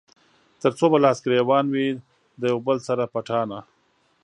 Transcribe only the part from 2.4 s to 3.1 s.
د يو بل سره